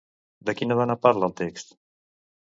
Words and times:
De 0.49 0.55
quina 0.61 0.77
dona 0.79 0.95
parla 1.03 1.29
el 1.31 1.37
text? 1.43 1.79